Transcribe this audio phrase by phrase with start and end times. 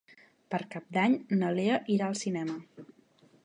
[0.53, 2.61] Per Cap d'Any na Lea irà al cinema.